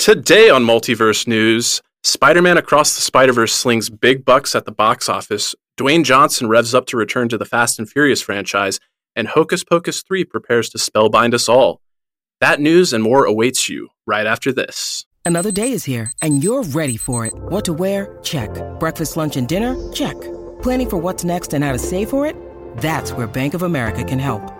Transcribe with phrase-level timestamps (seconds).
[0.00, 4.72] Today on Multiverse News, Spider Man Across the Spider Verse slings big bucks at the
[4.72, 8.80] box office, Dwayne Johnson revs up to return to the Fast and Furious franchise,
[9.14, 11.82] and Hocus Pocus 3 prepares to spellbind us all.
[12.40, 15.04] That news and more awaits you right after this.
[15.26, 17.34] Another day is here, and you're ready for it.
[17.36, 18.18] What to wear?
[18.22, 18.48] Check.
[18.80, 19.76] Breakfast, lunch, and dinner?
[19.92, 20.18] Check.
[20.62, 22.36] Planning for what's next and how to save for it?
[22.78, 24.59] That's where Bank of America can help.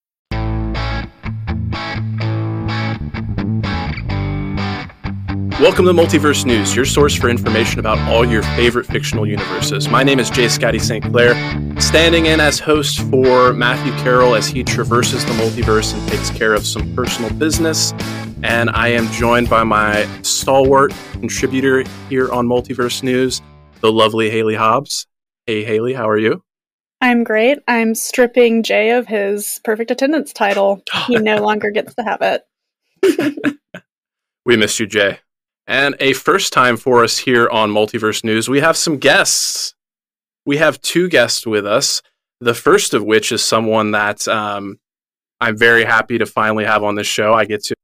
[5.61, 9.87] Welcome to Multiverse News, your source for information about all your favorite fictional universes.
[9.87, 11.05] My name is Jay Scotty St.
[11.05, 11.35] Clair,
[11.79, 16.55] standing in as host for Matthew Carroll as he traverses the multiverse and takes care
[16.55, 17.93] of some personal business.
[18.41, 23.43] And I am joined by my stalwart contributor here on Multiverse News,
[23.81, 25.05] the lovely Haley Hobbs.
[25.45, 26.43] Hey, Haley, how are you?
[27.01, 27.59] I'm great.
[27.67, 30.81] I'm stripping Jay of his perfect attendance title.
[31.05, 32.41] He no longer gets to have
[33.03, 33.59] it.
[34.43, 35.19] we missed you, Jay.
[35.67, 39.75] And a first time for us here on Multiverse News, we have some guests.
[40.45, 42.01] We have two guests with us.
[42.39, 44.79] The first of which is someone that um,
[45.39, 47.33] I'm very happy to finally have on this show.
[47.33, 47.75] I get to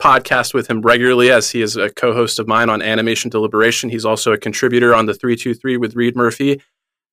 [0.00, 3.88] podcast with him regularly as he is a co host of mine on Animation Deliberation.
[3.90, 6.62] He's also a contributor on the 323 with Reed Murphy,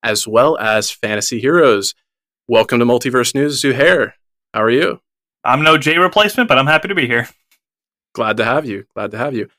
[0.03, 1.93] as well as Fantasy Heroes.
[2.47, 4.13] Welcome to Multiverse News, Zuhair.
[4.53, 4.99] How are you?
[5.45, 7.29] I'm no J replacement, but I'm happy to be here.
[8.13, 8.85] Glad to have you.
[8.93, 9.49] Glad to have you.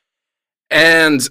[0.69, 1.21] And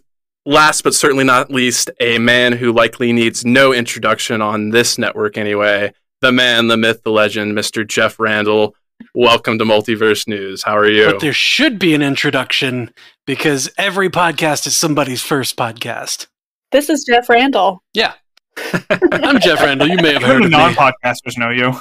[0.45, 5.39] last but certainly not least, a man who likely needs no introduction on this network
[5.39, 5.93] anyway.
[6.21, 7.87] The man, the myth, the legend, Mr.
[7.87, 8.75] Jeff Randall.
[9.15, 10.63] Welcome to Multiverse News.
[10.63, 11.07] How are you?
[11.07, 12.93] But there should be an introduction
[13.27, 16.27] because every podcast is somebody's first podcast.
[16.73, 17.83] This is Jeff Randall.
[17.95, 18.13] Yeah.
[19.13, 19.89] I'm Jeff Randall.
[19.89, 21.73] You may have heard of non-podcasters know you.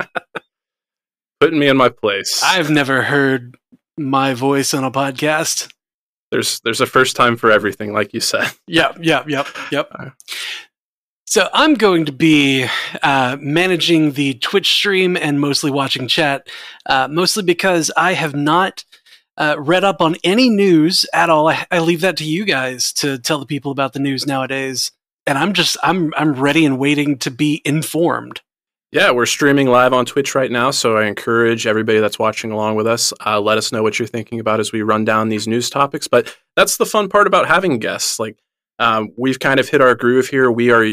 [1.40, 2.42] Putting me in my place.
[2.44, 3.56] I've never heard
[3.98, 5.72] my voice on a podcast.
[6.30, 8.50] There's there's a first time for everything, like you said.
[8.66, 9.92] Yep, yep, yep, yep.
[11.26, 12.66] So I'm going to be
[13.02, 16.48] uh, managing the Twitch stream and mostly watching chat,
[16.86, 18.84] uh, mostly because I have not
[19.36, 21.48] uh, read up on any news at all.
[21.48, 24.92] I, I leave that to you guys to tell the people about the news nowadays,
[25.26, 28.40] and I'm just I'm I'm ready and waiting to be informed.
[28.92, 32.74] Yeah, we're streaming live on Twitch right now, so I encourage everybody that's watching along
[32.74, 33.12] with us.
[33.24, 36.08] Uh, let us know what you're thinking about as we run down these news topics.
[36.08, 38.18] But that's the fun part about having guests.
[38.18, 38.36] Like
[38.80, 40.50] um, we've kind of hit our groove here.
[40.50, 40.84] We are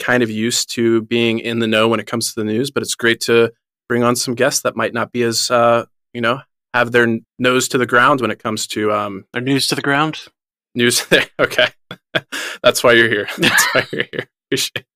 [0.00, 2.82] kind of used to being in the know when it comes to the news, but
[2.82, 3.52] it's great to
[3.88, 6.40] bring on some guests that might not be as uh, you know
[6.72, 9.82] have their nose to the ground when it comes to um, their news to the
[9.82, 10.26] ground.
[10.74, 11.06] News.
[11.38, 11.68] Okay,
[12.62, 13.28] that's why you're here.
[13.38, 14.28] That's why you're here.
[14.48, 14.86] Appreciate.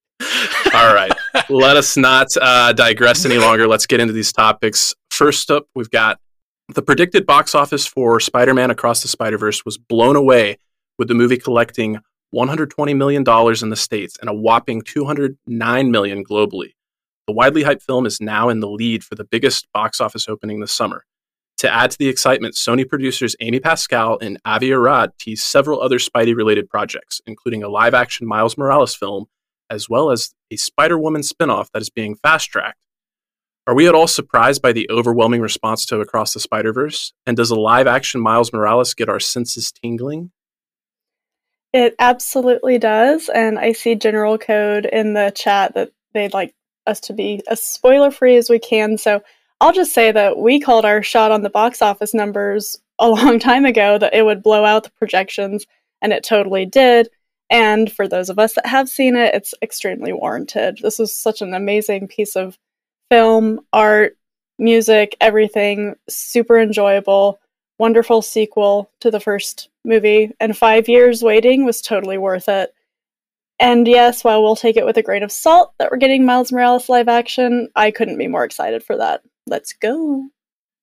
[0.75, 1.12] All right.
[1.49, 3.66] Let us not uh, digress any longer.
[3.66, 4.94] Let's get into these topics.
[5.11, 6.21] First up, we've got
[6.69, 10.59] the predicted box office for Spider Man Across the Spider Verse was blown away
[10.99, 11.99] with the movie collecting
[12.34, 13.25] $120 million
[13.62, 16.75] in the States and a whopping 209 million globally.
[17.27, 20.61] The widely hyped film is now in the lead for the biggest box office opening
[20.61, 21.05] this summer.
[21.59, 25.99] To add to the excitement, Sony producers Amy Pascal and Avi Arad teased several other
[25.99, 29.27] Spidey related projects, including a live action Miles Morales film
[29.71, 32.79] as well as a Spider Woman spinoff that is being fast tracked.
[33.67, 37.12] Are we at all surprised by the overwhelming response to Across the Spider Verse?
[37.26, 40.31] And does a live action Miles Morales get our senses tingling?
[41.75, 43.29] It absolutely does.
[43.29, 46.55] And I see General Code in the chat that they'd like
[46.87, 48.97] us to be as spoiler free as we can.
[48.97, 49.23] So
[49.61, 53.38] I'll just say that we called our shot on the box office numbers a long
[53.41, 55.67] time ago that it would blow out the projections,
[56.00, 57.09] and it totally did.
[57.50, 60.79] And for those of us that have seen it, it's extremely warranted.
[60.83, 62.59] This is such an amazing piece of
[63.11, 64.17] film, art,
[64.59, 65.95] music, everything.
[66.09, 67.39] Super enjoyable.
[67.79, 70.33] Wonderful sequel to the first movie.
[70.41, 72.75] And five years waiting was totally worth it.
[73.61, 76.53] And yes, while we'll take it with a grain of salt that we're getting Miles
[76.53, 79.23] Morales live action, I couldn't be more excited for that.
[79.47, 80.29] Let's go.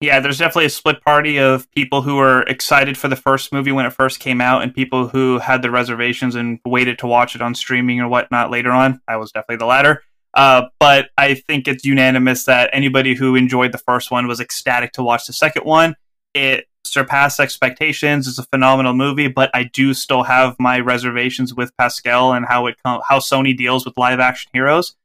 [0.02, 3.72] Yeah, there's definitely a split party of people who were excited for the first movie
[3.72, 7.36] when it first came out, and people who had the reservations and waited to watch
[7.36, 9.02] it on streaming or whatnot later on.
[9.08, 10.04] I was definitely the latter.
[10.34, 14.92] Uh, but I think it's unanimous that anybody who enjoyed the first one was ecstatic
[14.94, 15.96] to watch the second one.
[16.34, 18.28] It surpassed expectations.
[18.28, 22.68] It's a phenomenal movie, but I do still have my reservations with Pascal and how
[22.68, 24.96] it how Sony deals with live action heroes.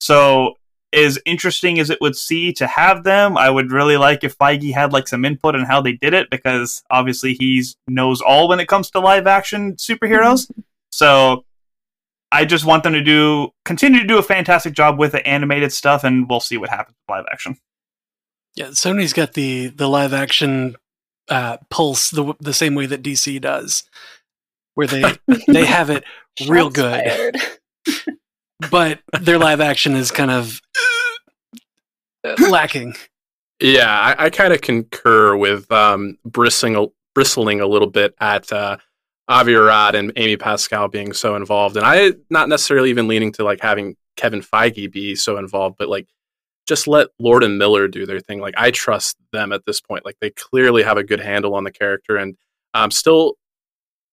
[0.00, 0.56] So
[0.92, 4.72] as interesting as it would see to have them, I would really like if Feige
[4.72, 8.60] had like some input on how they did it because obviously he knows all when
[8.60, 10.50] it comes to live action superheroes.
[10.92, 11.44] So
[12.32, 15.72] I just want them to do continue to do a fantastic job with the animated
[15.72, 17.58] stuff, and we'll see what happens with live action.
[18.54, 20.76] Yeah, Sony's got the the live action
[21.28, 23.84] uh, pulse the the same way that DC does,
[24.74, 25.04] where they
[25.48, 26.04] they have it
[26.48, 27.36] real good,
[28.70, 30.60] but their live action is kind of
[32.48, 32.94] lacking.
[33.60, 38.78] Yeah, I, I kind of concur with um, bristling bristling a little bit at uh,
[39.28, 43.44] Avi Arad and Amy Pascal being so involved, and I not necessarily even leaning to
[43.44, 46.08] like having Kevin Feige be so involved, but like
[46.66, 48.40] just let Lord and Miller do their thing.
[48.40, 50.04] Like I trust them at this point.
[50.04, 52.36] Like they clearly have a good handle on the character, and
[52.74, 53.34] um, still,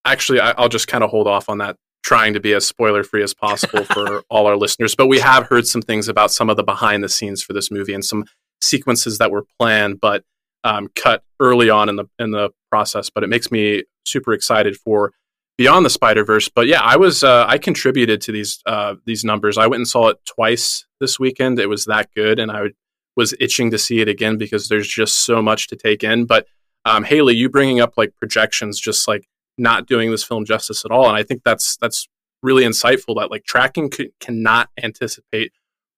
[0.04, 1.76] actually, I, will just kind of hold off on that,
[2.08, 4.94] trying to be as spoiler free as possible for all our listeners.
[4.94, 7.70] But we have heard some things about some of the behind the scenes for this
[7.70, 8.24] movie and some
[8.62, 10.24] sequences that were planned, but
[10.64, 13.10] um, cut early on in the in the process.
[13.10, 15.12] But it makes me super excited for
[15.58, 16.48] beyond the Spider Verse.
[16.48, 19.58] But yeah, I was uh, I contributed to these uh, these numbers.
[19.58, 21.60] I went and saw it twice this weekend.
[21.60, 22.74] It was that good, and I would,
[23.18, 26.24] was itching to see it again because there's just so much to take in.
[26.24, 26.46] But
[26.86, 29.28] um, Haley, you bringing up like projections, just like
[29.58, 32.08] not doing this film justice at all, and I think that's that's
[32.42, 33.16] really insightful.
[33.16, 35.52] That like tracking c- cannot anticipate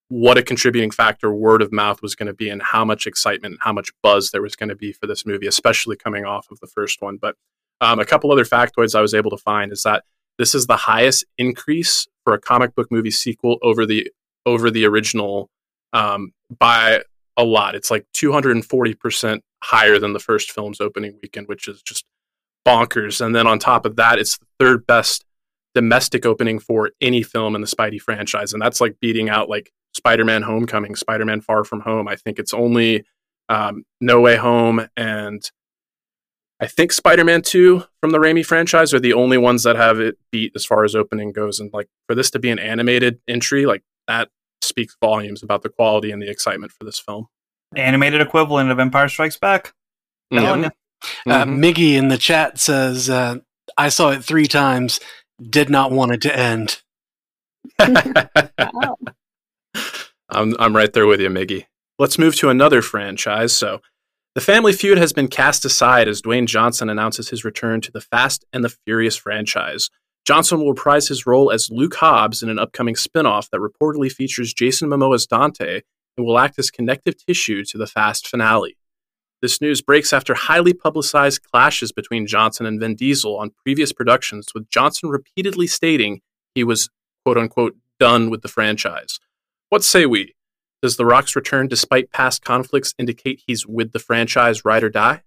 [0.08, 3.52] what a contributing factor word of mouth was going to be and how much excitement
[3.52, 6.50] and how much buzz there was going to be for this movie especially coming off
[6.50, 7.36] of the first one but
[7.80, 10.02] um, a couple other factoids I was able to find is that
[10.38, 14.10] this is the highest increase for a comic book movie sequel over the
[14.46, 15.50] over the original
[15.92, 17.02] um, by
[17.36, 17.74] a lot.
[17.74, 22.04] It's like 240 percent higher than the first film's opening weekend, which is just
[22.66, 23.24] bonkers.
[23.24, 25.24] And then on top of that, it's the third best
[25.74, 29.70] domestic opening for any film in the Spidey franchise, and that's like beating out like
[29.94, 32.08] Spider-Man: Homecoming, Spider-Man: Far From Home.
[32.08, 33.04] I think it's only
[33.48, 35.42] um, No Way Home and
[36.60, 40.18] I think Spider-Man 2 from the Raimi franchise are the only ones that have it
[40.30, 41.58] beat as far as opening goes.
[41.58, 44.28] And like for this to be an animated entry, like that
[44.60, 47.28] speaks volumes about the quality and the excitement for this film.
[47.74, 49.72] Animated equivalent of Empire Strikes Back.
[50.32, 50.68] Mm-hmm.
[51.26, 51.62] Uh, mm-hmm.
[51.62, 53.36] Miggy in the chat says, uh,
[53.76, 55.00] "I saw it three times.
[55.42, 56.82] Did not want it to end."
[60.28, 61.66] I'm I'm right there with you, Miggy.
[61.98, 63.54] Let's move to another franchise.
[63.54, 63.80] So
[64.34, 68.00] the family feud has been cast aside as Dwayne Johnson announces his return to the
[68.00, 69.90] Fast and the Furious franchise.
[70.24, 74.12] Johnson will reprise his role as Luke Hobbs in an upcoming spin off that reportedly
[74.12, 75.80] features Jason Momoa's Dante
[76.16, 78.76] and will act as connective tissue to the Fast finale.
[79.42, 84.48] This news breaks after highly publicized clashes between Johnson and Vin Diesel on previous productions,
[84.54, 86.20] with Johnson repeatedly stating
[86.54, 86.90] he was,
[87.24, 89.18] quote unquote, done with the franchise.
[89.70, 90.34] What say we?
[90.82, 95.22] Does The Rock's return, despite past conflicts, indicate he's with the franchise ride or die?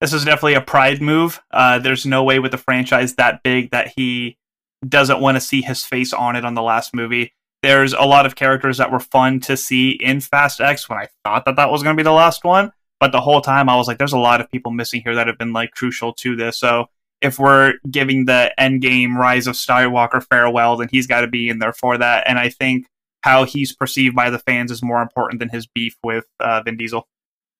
[0.00, 1.40] This is definitely a pride move.
[1.50, 4.36] Uh, there's no way with a franchise that big that he
[4.86, 7.32] doesn't want to see his face on it on the last movie.
[7.62, 11.08] There's a lot of characters that were fun to see in Fast X when I
[11.24, 12.72] thought that that was going to be the last one.
[13.02, 15.26] But the whole time I was like, there's a lot of people missing here that
[15.26, 16.56] have been like crucial to this.
[16.56, 16.86] So
[17.20, 21.58] if we're giving the Endgame Rise of Skywalker farewell, then he's got to be in
[21.58, 22.22] there for that.
[22.28, 22.86] And I think
[23.22, 26.76] how he's perceived by the fans is more important than his beef with uh, Vin
[26.76, 27.08] Diesel.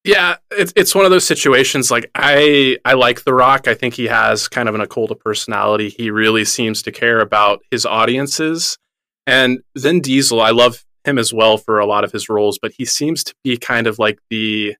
[0.04, 1.90] Yeah, it's it's one of those situations.
[1.90, 3.66] Like I I like The Rock.
[3.66, 5.88] I think he has kind of an occult personality.
[5.88, 8.78] He really seems to care about his audiences.
[9.26, 12.70] And Vin Diesel, I love him as well for a lot of his roles, but
[12.78, 14.76] he seems to be kind of like the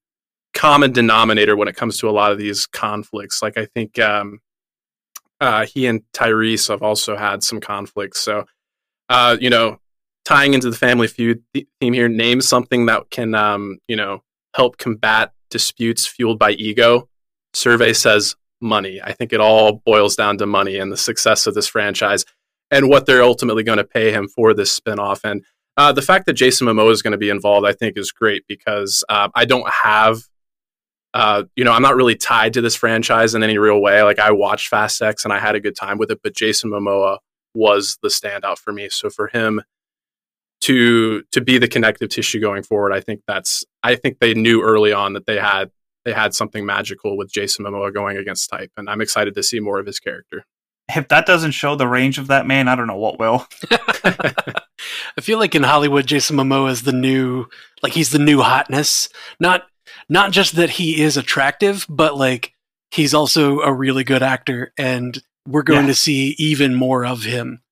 [0.54, 3.42] common denominator when it comes to a lot of these conflicts.
[3.42, 4.40] Like I think um,
[5.40, 8.20] uh, he and Tyrese have also had some conflicts.
[8.20, 8.44] So
[9.08, 9.78] uh, you know,
[10.24, 14.22] tying into the family feud theme here, name something that can, um, you know,
[14.54, 17.08] help combat disputes fueled by ego.
[17.52, 19.00] Survey says money.
[19.02, 22.24] I think it all boils down to money and the success of this franchise
[22.70, 25.20] and what they're ultimately going to pay him for this spinoff.
[25.24, 25.44] And
[25.76, 28.44] uh, the fact that Jason Momoa is going to be involved, I think, is great
[28.48, 30.22] because uh, I don't have,
[31.14, 34.02] uh, you know, I'm not really tied to this franchise in any real way.
[34.02, 36.70] Like I watched Fast X and I had a good time with it, but Jason
[36.70, 37.18] Momoa
[37.54, 38.88] was the standout for me.
[38.88, 39.62] So for him
[40.62, 44.62] to to be the connective tissue going forward, I think that's I think they knew
[44.62, 45.70] early on that they had
[46.04, 49.60] they had something magical with Jason Momoa going against type, and I'm excited to see
[49.60, 50.44] more of his character.
[50.94, 53.46] If that doesn't show the range of that man, I don't know what will.
[55.16, 57.46] I feel like in Hollywood, Jason Momoa is the new,
[57.82, 59.08] like he's the new hotness.
[59.38, 59.62] Not,
[60.08, 62.54] not just that he is attractive, but like
[62.90, 65.92] he's also a really good actor, and we're going yeah.
[65.92, 67.62] to see even more of him.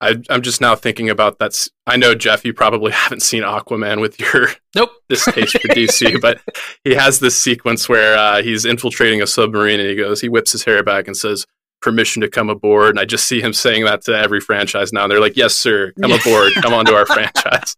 [0.00, 1.66] I, am just now thinking about that.
[1.86, 6.40] I know Jeff, you probably haven't seen Aquaman with your nope distaste for DC, but
[6.84, 10.52] he has this sequence where uh, he's infiltrating a submarine and he goes, he whips
[10.52, 11.46] his hair back and says,
[11.80, 15.04] "Permission to come aboard." And I just see him saying that to every franchise now.
[15.04, 17.74] And they're like, "Yes, sir, come aboard, come onto our franchise."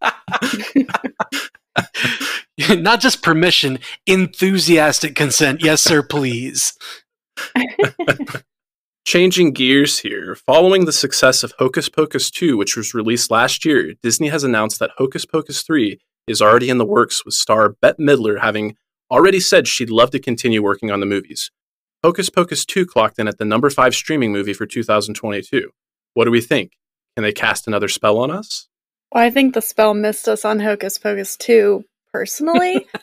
[2.69, 5.63] Not just permission, enthusiastic consent.
[5.63, 6.73] Yes, sir, please.
[9.05, 13.93] Changing gears here, following the success of Hocus Pocus 2, which was released last year,
[14.03, 18.01] Disney has announced that Hocus Pocus 3 is already in the works, with star Bette
[18.01, 18.75] Midler having
[19.09, 21.51] already said she'd love to continue working on the movies.
[22.03, 25.71] Hocus Pocus 2 clocked in at the number 5 streaming movie for 2022.
[26.13, 26.73] What do we think?
[27.15, 28.67] Can they cast another spell on us?
[29.11, 32.87] Well, I think the spell missed us on Hocus Pocus 2 personally.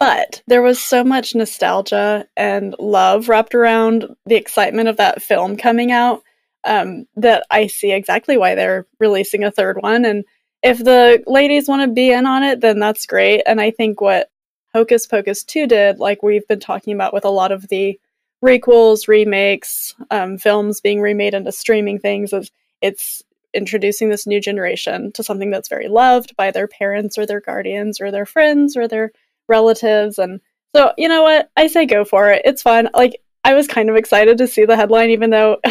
[0.00, 5.56] But there was so much nostalgia and love wrapped around the excitement of that film
[5.56, 6.22] coming out
[6.64, 10.04] um, that I see exactly why they're releasing a third one.
[10.04, 10.24] And
[10.62, 13.42] if the ladies want to be in on it, then that's great.
[13.46, 14.30] And I think what
[14.74, 17.98] Hocus Pocus 2 did, like we've been talking about with a lot of the
[18.44, 23.22] requels, remakes, um, films being remade into streaming things, is it's
[23.54, 28.00] introducing this new generation to something that's very loved by their parents or their guardians
[28.00, 29.12] or their friends or their
[29.48, 30.18] relatives.
[30.18, 30.40] And
[30.74, 31.50] so you know what?
[31.56, 32.42] I say go for it.
[32.44, 32.88] It's fun.
[32.94, 35.58] Like i was kind of excited to see the headline even though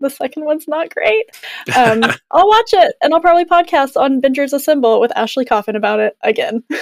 [0.00, 1.26] the second one's not great.
[1.76, 6.00] Um, i'll watch it and i'll probably podcast on bingers assemble with ashley coffin about
[6.00, 6.64] it again.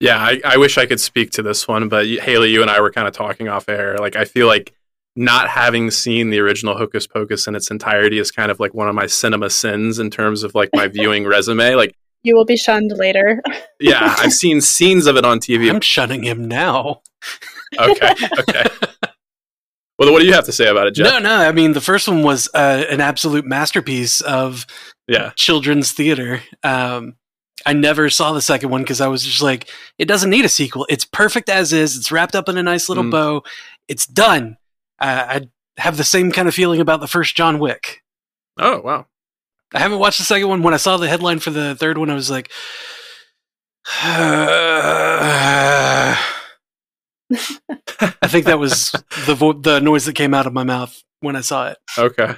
[0.00, 2.80] Yeah I, I wish i could speak to this one but haley you and i
[2.80, 3.96] were kind of talking off air.
[3.98, 4.74] Like i feel like
[5.14, 8.88] not having seen the original Hocus Pocus in its entirety is kind of like one
[8.88, 11.74] of my cinema sins in terms of like my viewing resume.
[11.74, 13.42] Like you will be shunned later.
[13.80, 15.70] yeah, I've seen scenes of it on TV.
[15.70, 17.02] I'm shunning him now.
[17.78, 18.64] okay, okay.
[19.98, 21.06] Well, what do you have to say about it, Jeff?
[21.06, 21.36] No, no.
[21.36, 24.66] I mean, the first one was uh, an absolute masterpiece of
[25.06, 26.40] yeah children's theater.
[26.64, 27.16] Um,
[27.64, 30.48] I never saw the second one because I was just like, it doesn't need a
[30.48, 30.86] sequel.
[30.88, 31.96] It's perfect as is.
[31.96, 33.10] It's wrapped up in a nice little mm.
[33.10, 33.42] bow.
[33.86, 34.56] It's done.
[35.02, 35.48] Uh, I
[35.80, 38.02] have the same kind of feeling about the first John Wick.
[38.58, 39.06] Oh wow!
[39.74, 40.62] I haven't watched the second one.
[40.62, 42.50] When I saw the headline for the third one, I was like,
[44.02, 46.16] I
[48.26, 48.92] think that was
[49.26, 51.78] the vo- the noise that came out of my mouth when I saw it.
[51.98, 52.36] Okay,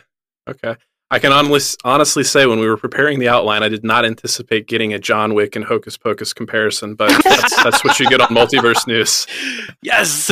[0.48, 0.76] okay.
[1.10, 4.66] I can honestly honestly say when we were preparing the outline, I did not anticipate
[4.66, 8.28] getting a John Wick and Hocus Pocus comparison, but that's, that's what you get on
[8.28, 9.26] Multiverse News.
[9.82, 10.30] Yes,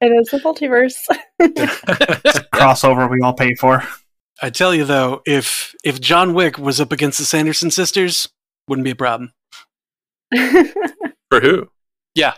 [0.00, 1.06] it is the multiverse
[2.54, 3.82] crossover we all pay for.
[4.42, 8.28] I tell you though, if if John Wick was up against the Sanderson sisters,
[8.68, 9.32] wouldn't be a problem.
[10.34, 11.68] For who?
[12.14, 12.34] Yeah.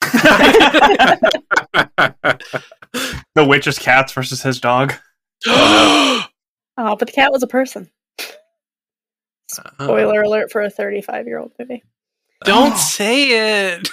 [3.34, 4.94] the witch's cats versus his dog.
[5.46, 6.26] oh,
[6.76, 7.90] but the cat was a person.
[9.50, 11.82] Spoiler uh, alert for a 35 year old movie.
[12.44, 13.88] Don't say it.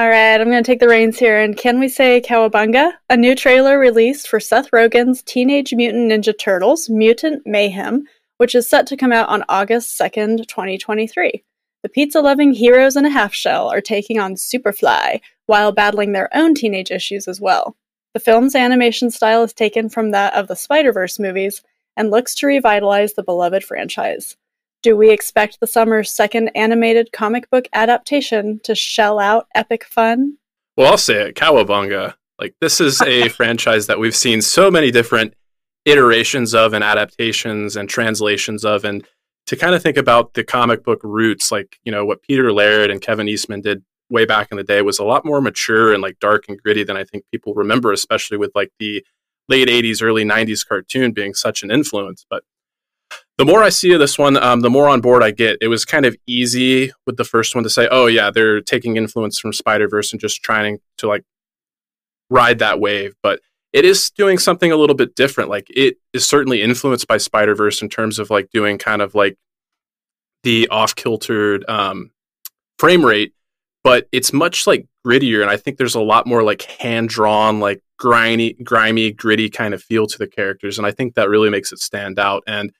[0.00, 1.38] All right, I'm going to take the reins here.
[1.42, 2.92] And can we say Cowabunga?
[3.10, 8.04] A new trailer released for Seth Rogen's Teenage Mutant Ninja Turtles Mutant Mayhem,
[8.38, 11.44] which is set to come out on August 2nd, 2023.
[11.82, 16.34] The pizza loving heroes in a half shell are taking on Superfly while battling their
[16.34, 17.76] own teenage issues as well.
[18.14, 21.60] The film's animation style is taken from that of the Spider Verse movies
[21.94, 24.38] and looks to revitalize the beloved franchise.
[24.82, 30.38] Do we expect the summer's second animated comic book adaptation to shell out epic fun?
[30.76, 32.14] Well, I'll say it, Cowabunga.
[32.38, 35.34] Like this is a franchise that we've seen so many different
[35.84, 39.06] iterations of and adaptations and translations of and
[39.46, 42.90] to kind of think about the comic book roots like you know what peter laird
[42.90, 46.02] and kevin eastman did way back in the day was a lot more mature and
[46.02, 49.02] like dark and gritty than i think people remember especially with like the
[49.48, 52.44] late 80s early 90s cartoon being such an influence but
[53.40, 55.56] the more I see of this one, um, the more on board I get.
[55.62, 58.98] It was kind of easy with the first one to say, oh, yeah, they're taking
[58.98, 61.24] influence from Spider Verse and just trying to like
[62.28, 63.14] ride that wave.
[63.22, 63.40] But
[63.72, 65.48] it is doing something a little bit different.
[65.48, 69.14] Like it is certainly influenced by Spider Verse in terms of like doing kind of
[69.14, 69.38] like
[70.42, 72.10] the off kiltered um,
[72.78, 73.32] frame rate.
[73.82, 77.58] but it's much like grittier, and I think there's a lot more like hand drawn,
[77.58, 81.48] like grimy, grimy, gritty kind of feel to the characters, and I think that really
[81.48, 82.42] makes it stand out.
[82.46, 82.70] And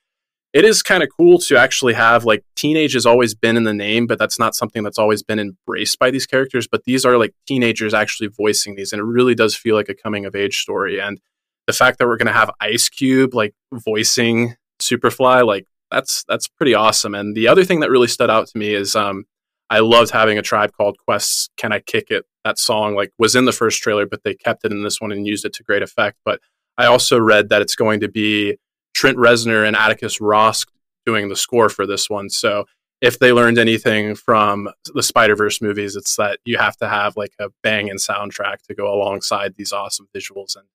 [0.53, 3.73] it is kind of cool to actually have like teenage has always been in the
[3.73, 6.67] name, but that's not something that's always been embraced by these characters.
[6.67, 9.95] But these are like teenagers actually voicing these, and it really does feel like a
[9.95, 10.99] coming of age story.
[10.99, 11.21] And
[11.67, 16.47] the fact that we're going to have Ice Cube like voicing Superfly, like that's that's
[16.47, 17.15] pretty awesome.
[17.15, 19.23] And the other thing that really stood out to me is um,
[19.69, 23.35] I loved having a tribe called Quest's "Can I Kick It." That song like was
[23.35, 25.63] in the first trailer, but they kept it in this one and used it to
[25.63, 26.17] great effect.
[26.25, 26.41] But
[26.77, 28.57] I also read that it's going to be
[28.93, 30.65] Trent Reznor and Atticus Ross
[31.05, 32.29] doing the score for this one.
[32.29, 32.65] So
[33.01, 37.17] if they learned anything from the Spider Verse movies, it's that you have to have
[37.17, 40.55] like a banging soundtrack to go alongside these awesome visuals.
[40.55, 40.65] And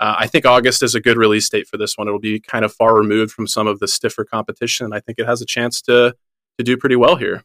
[0.00, 2.08] uh, I think August is a good release date for this one.
[2.08, 4.84] It'll be kind of far removed from some of the stiffer competition.
[4.84, 6.14] And I think it has a chance to
[6.58, 7.44] to do pretty well here.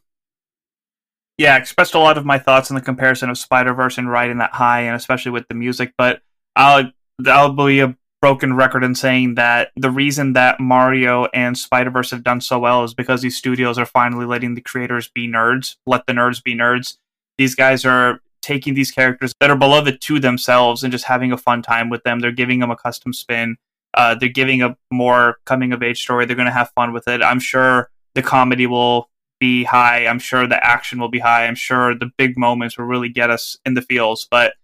[1.38, 4.10] Yeah, I expressed a lot of my thoughts in the comparison of Spider Verse and
[4.10, 5.94] riding that high, and especially with the music.
[5.96, 6.20] But
[6.56, 6.90] I'll
[7.26, 12.12] I'll be a broken record in saying that the reason that Mario and Spider Verse
[12.12, 15.76] have done so well is because these studios are finally letting the creators be nerds,
[15.86, 16.96] let the nerds be nerds.
[17.36, 21.36] These guys are taking these characters that are beloved to themselves and just having a
[21.36, 22.20] fun time with them.
[22.20, 23.56] They're giving them a custom spin.
[23.94, 26.24] Uh, they're giving a more coming of age story.
[26.24, 27.22] They're going to have fun with it.
[27.22, 29.10] I'm sure the comedy will
[29.40, 30.06] be high.
[30.06, 31.46] I'm sure the action will be high.
[31.46, 34.26] I'm sure the big moments will really get us in the feels.
[34.30, 34.54] But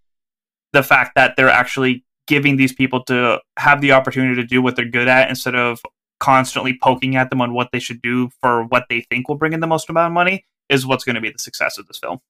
[0.72, 4.76] the fact that they're actually giving these people to have the opportunity to do what
[4.76, 5.80] they're good at instead of
[6.20, 9.52] constantly poking at them on what they should do for what they think will bring
[9.52, 11.98] in the most amount of money is what's going to be the success of this
[11.98, 12.20] film.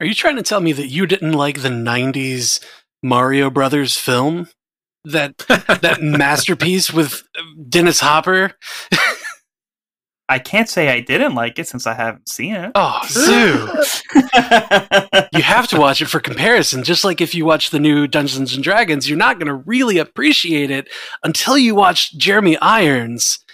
[0.00, 2.64] Are you trying to tell me that you didn't like the 90s
[3.02, 4.48] Mario Brothers film?
[5.04, 7.22] That that masterpiece with
[7.68, 8.52] Dennis Hopper?
[10.32, 12.72] I can't say I didn't like it since I haven't seen it.
[12.74, 13.68] Oh, Zoo.
[15.34, 16.84] you have to watch it for comparison.
[16.84, 19.98] Just like if you watch the new Dungeons and Dragons, you're not going to really
[19.98, 20.88] appreciate it
[21.22, 23.44] until you watch Jeremy Irons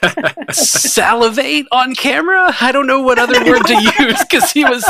[0.52, 2.54] salivate on camera.
[2.60, 4.84] I don't know what other word to use because he was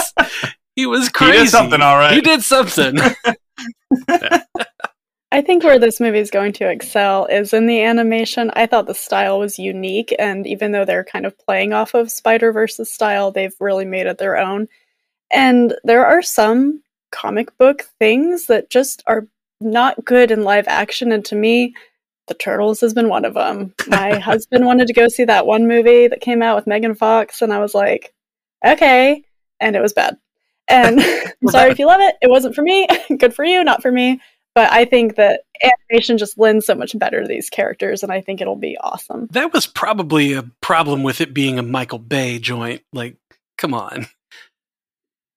[0.76, 1.38] he was crazy.
[1.38, 2.12] He did something, all right.
[2.12, 2.98] He did something.
[5.30, 8.50] I think where this movie is going to excel is in the animation.
[8.54, 12.10] I thought the style was unique, and even though they're kind of playing off of
[12.10, 14.68] Spider Verse's style, they've really made it their own.
[15.30, 19.26] And there are some comic book things that just are
[19.60, 21.74] not good in live action, and to me,
[22.28, 23.74] the Turtles has been one of them.
[23.86, 27.42] My husband wanted to go see that one movie that came out with Megan Fox,
[27.42, 28.14] and I was like,
[28.64, 29.24] okay,
[29.60, 30.16] and it was bad.
[30.68, 32.16] And I'm sorry if you love it.
[32.22, 32.86] It wasn't for me.
[33.18, 34.20] Good for you, not for me.
[34.58, 38.20] But I think that animation just lends so much better to these characters, and I
[38.20, 39.28] think it'll be awesome.
[39.30, 42.82] That was probably a problem with it being a Michael Bay joint.
[42.92, 43.18] Like,
[43.56, 44.08] come on.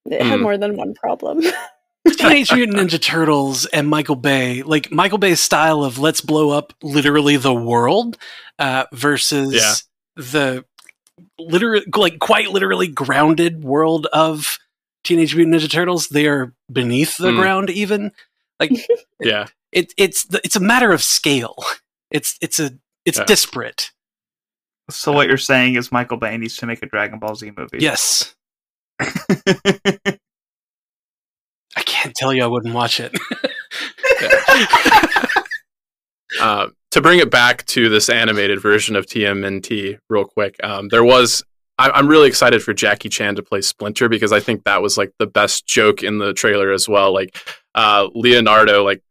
[0.07, 0.41] It had mm.
[0.41, 1.43] more than one problem.
[2.17, 6.73] Teenage Mutant Ninja Turtles and Michael Bay, like Michael Bay's style of let's blow up
[6.81, 8.17] literally the world
[8.57, 9.73] uh, versus yeah.
[10.15, 10.65] the
[11.37, 14.57] literally, like quite literally grounded world of
[15.03, 16.07] Teenage Mutant Ninja Turtles.
[16.07, 17.37] They are beneath the mm.
[17.37, 18.13] ground, even.
[18.61, 18.71] Like,
[19.19, 21.55] yeah, it, it's it's a matter of scale.
[22.11, 22.71] It's it's a
[23.05, 23.25] it's yeah.
[23.25, 23.91] disparate.
[24.89, 27.79] So what you're saying is Michael Bay needs to make a Dragon Ball Z movie?
[27.79, 28.35] Yes.
[28.99, 30.17] I
[31.85, 33.17] can't tell you I wouldn't watch it.
[36.41, 41.05] uh, to bring it back to this animated version of TMNT, real quick, um, there
[41.05, 41.43] was
[41.81, 44.97] I, am really excited for Jackie Chan to play Splinter because I think that was
[44.97, 47.13] like the best joke in the trailer as well.
[47.13, 47.37] Like
[47.75, 49.01] uh, Leonardo like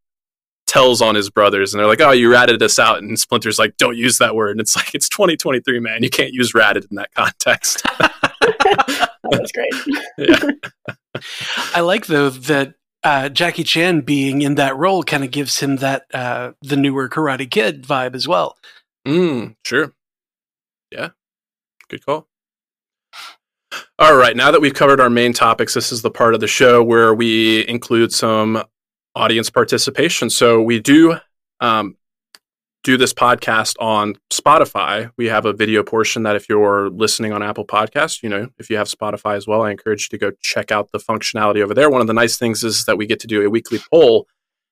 [0.67, 3.77] tells on his brothers and they're like, "Oh, you ratted us out," and Splinter's like,
[3.77, 6.03] "Don't use that word." And it's like it's 2023, man.
[6.03, 7.83] You can't use ratted in that context.
[9.31, 9.73] That's great.
[10.19, 10.51] yeah.
[11.75, 15.77] I like though that uh, Jackie Chan being in that role kind of gives him
[15.77, 18.57] that uh, the newer Karate Kid vibe as well.
[19.07, 19.93] Mm, sure.
[20.91, 21.11] Yeah.
[21.89, 22.29] Good call.
[24.01, 26.47] All right, now that we've covered our main topics, this is the part of the
[26.47, 28.65] show where we include some
[29.15, 30.31] audience participation.
[30.31, 31.17] So we do
[31.61, 31.99] um,
[32.83, 35.11] do this podcast on Spotify.
[35.19, 38.71] We have a video portion that if you're listening on Apple Podcasts, you know, if
[38.71, 41.75] you have Spotify as well, I encourage you to go check out the functionality over
[41.75, 41.91] there.
[41.91, 44.27] One of the nice things is that we get to do a weekly poll.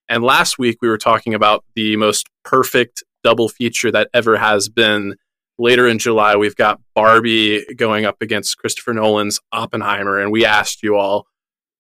[0.09, 4.71] And last week we were talking about the most perfect double feature that ever has
[4.71, 5.17] been
[5.59, 10.19] later in July, we've got Barbie going up against Christopher Nolan's Oppenheimer.
[10.19, 11.27] And we asked you all,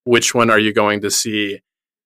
[0.04, 1.60] which one are you going to see?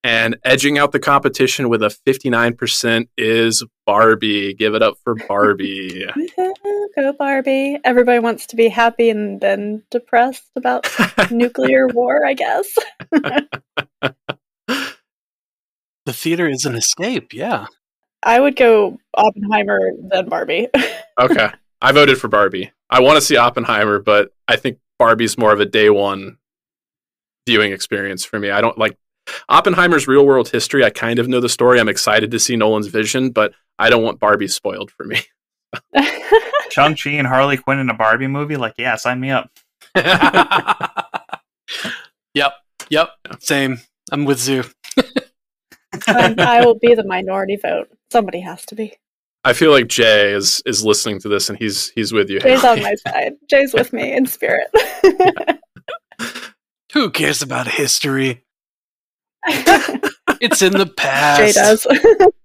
[0.04, 4.52] And edging out the competition with a 59% is Barbie.
[4.52, 6.06] Give it up for Barbie.
[6.96, 7.78] Go Barbie.
[7.85, 10.88] Everybody wants to be happy and then depressed about
[11.30, 12.66] nuclear war, I guess.
[13.12, 14.16] the
[16.08, 17.66] theater is an escape, yeah.
[18.24, 19.78] I would go Oppenheimer
[20.11, 20.68] then Barbie.
[21.20, 21.50] okay.
[21.83, 22.71] I voted for Barbie.
[22.88, 26.38] I want to see Oppenheimer, but I think Barbie's more of a day one
[27.47, 28.51] viewing experience for me.
[28.51, 28.97] I don't like
[29.49, 30.85] Oppenheimer's real world history.
[30.85, 31.81] I kind of know the story.
[31.81, 35.23] I'm excited to see Nolan's vision, but I don't want Barbie spoiled for me.
[36.71, 38.57] Shang Chi and Harley Quinn in a Barbie movie?
[38.57, 39.51] Like, yeah, sign me up.
[42.35, 42.53] yep,
[42.88, 43.81] yep, same.
[44.11, 44.64] I'm with Zoo.
[44.97, 47.88] um, I will be the minority vote.
[48.11, 48.95] Somebody has to be.
[49.44, 52.40] I feel like Jay is is listening to this and he's he's with you.
[52.40, 53.35] Jay's on my side.
[53.50, 54.68] Jay's with me in spirit.
[56.92, 58.44] Who cares about history?
[59.46, 61.40] it's in the past.
[61.40, 61.87] Jay does.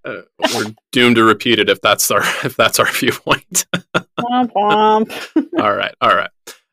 [0.04, 0.22] uh,
[0.54, 3.66] we're doomed to repeat it if that's our if that's our viewpoint.
[4.18, 5.48] womp womp.
[5.60, 6.30] all right, all right,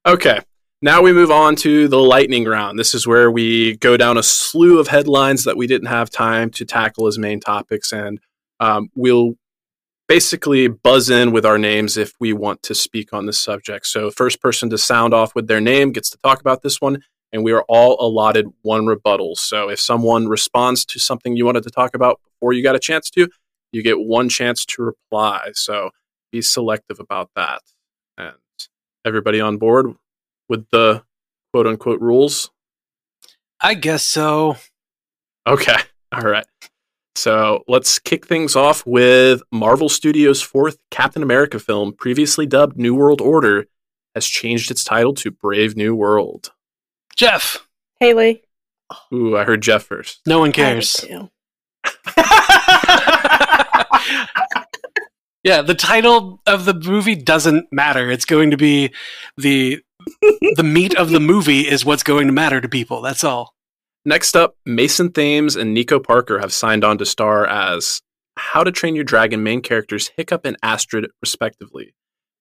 [0.08, 0.40] okay.
[0.82, 2.78] Now we move on to the lightning round.
[2.80, 6.50] This is where we go down a slew of headlines that we didn't have time
[6.52, 8.20] to tackle as main topics, and
[8.60, 9.36] um, we'll
[10.08, 13.88] basically buzz in with our names if we want to speak on this subject.
[13.88, 17.04] So, first person to sound off with their name gets to talk about this one,
[17.32, 19.36] and we are all allotted one rebuttal.
[19.36, 22.80] So, if someone responds to something you wanted to talk about before you got a
[22.80, 23.30] chance to,
[23.72, 25.52] you get one chance to reply.
[25.54, 25.92] So,
[26.32, 27.62] be selective about that.
[28.18, 28.36] And
[29.06, 29.94] everybody on board
[30.50, 31.04] with the
[31.54, 32.52] quote unquote rules?
[33.62, 34.58] I guess so.
[35.48, 35.78] Okay.
[36.12, 36.46] All right.
[37.16, 42.94] So let's kick things off with Marvel Studios' fourth Captain America film, previously dubbed New
[42.94, 43.66] World Order,
[44.14, 46.52] has changed its title to Brave New World.
[47.16, 47.68] Jeff.
[48.00, 48.44] Haley.
[49.14, 50.22] Ooh, I heard Jeff first.
[50.28, 51.04] No one cares.
[55.44, 58.12] yeah, the title of the movie doesn't matter.
[58.12, 58.94] It's going to be
[59.38, 59.82] the
[60.56, 63.02] the meat of the movie is what's going to matter to people.
[63.02, 63.55] That's all.
[64.08, 68.02] Next up, Mason Thames and Nico Parker have signed on to star as
[68.38, 71.96] How to Train Your Dragon main characters Hiccup and Astrid, respectively,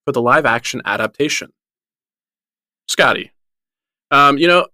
[0.05, 1.51] for the live action adaptation.
[2.87, 3.31] Scotty,
[4.11, 4.67] um, you know,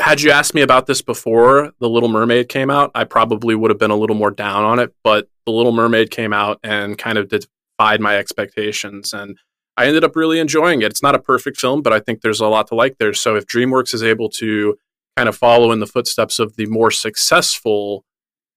[0.00, 3.70] had you asked me about this before The Little Mermaid came out, I probably would
[3.70, 6.96] have been a little more down on it, but The Little Mermaid came out and
[6.96, 9.12] kind of defied my expectations.
[9.12, 9.36] And
[9.76, 10.90] I ended up really enjoying it.
[10.90, 13.12] It's not a perfect film, but I think there's a lot to like there.
[13.12, 14.78] So if DreamWorks is able to
[15.18, 18.04] kind of follow in the footsteps of the more successful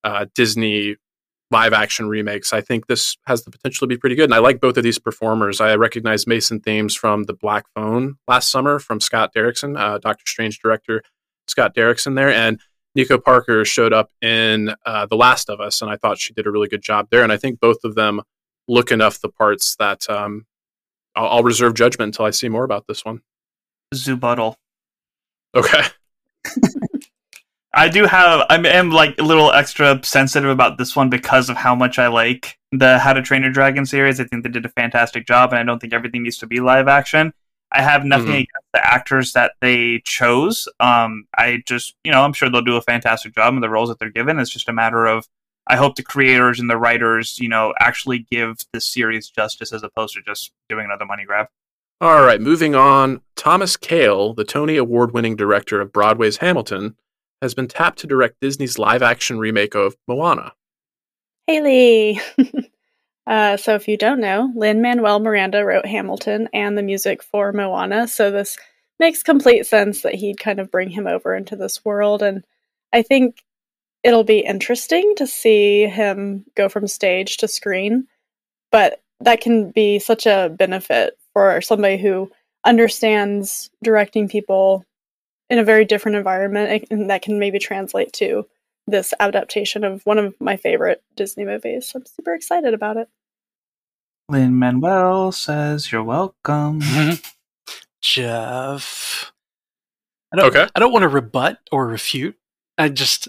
[0.04, 0.95] uh, Disney
[1.50, 2.54] live action remakes.
[2.54, 4.26] I think this has the potential to be pretty good.
[4.26, 5.60] And I like both of these performers.
[5.60, 10.24] I recognize Mason Thames from The Black Phone last summer from Scott Derrickson, uh, Doctor
[10.28, 11.02] Strange director
[11.47, 12.30] Scott Derrickson there.
[12.30, 12.62] And
[12.93, 16.45] Nico Parker showed up in uh, The Last of Us, and I thought she did
[16.45, 17.24] a really good job there.
[17.24, 18.21] And I think both of them
[18.67, 20.45] look enough the parts that um,
[21.15, 23.21] I'll, I'll reserve judgment until I see more about this one.
[23.95, 24.58] Zubuttal.
[25.56, 25.82] Okay.
[27.73, 31.58] I do have I am like a little extra sensitive about this one because of
[31.58, 34.19] how much I like the How to Train Your Dragon series.
[34.19, 36.60] I think they did a fantastic job, and I don't think everything needs to be
[36.60, 37.34] live action.
[37.71, 38.34] I have nothing mm-hmm.
[38.34, 40.67] against the actors that they chose.
[40.82, 43.89] Um, I just you know I'm sure they'll do a fantastic job in the roles
[43.89, 44.39] that they're given.
[44.39, 45.27] It's just a matter of
[45.67, 49.84] I hope the creators and the writers you know actually give this series justice as
[49.84, 51.47] opposed to just doing another money grab.
[52.01, 53.21] All right, moving on.
[53.35, 56.95] Thomas Kail, the Tony Award winning director of Broadway's Hamilton,
[57.43, 60.53] has been tapped to direct Disney's live action remake of Moana.
[61.45, 62.19] Haley!
[63.27, 67.53] uh, so, if you don't know, Lin Manuel Miranda wrote Hamilton and the music for
[67.53, 68.57] Moana, so this
[68.99, 72.23] makes complete sense that he'd kind of bring him over into this world.
[72.23, 72.43] And
[72.91, 73.43] I think
[74.03, 78.07] it'll be interesting to see him go from stage to screen,
[78.71, 82.31] but that can be such a benefit for somebody who
[82.63, 84.85] understands directing people
[85.49, 88.45] in a very different environment and that can maybe translate to
[88.87, 91.89] this adaptation of one of my favorite Disney movies.
[91.89, 93.09] So I'm super excited about it.
[94.29, 96.81] Lin Manuel says you're welcome.
[98.01, 99.31] Jeff.
[100.31, 100.67] I don't, okay.
[100.73, 102.37] I don't want to rebut or refute.
[102.77, 103.27] I just